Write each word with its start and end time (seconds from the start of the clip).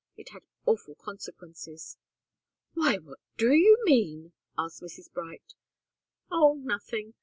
It 0.17 0.29
had 0.29 0.41
awful 0.65 0.95
consequences." 0.95 1.99
"Why, 2.73 2.97
what 2.97 3.19
do 3.37 3.53
you 3.53 3.77
mean?" 3.83 4.33
asked 4.57 4.81
Mrs. 4.81 5.13
Bright. 5.13 5.53
"Oh 6.31 6.55
nothing! 6.55 7.13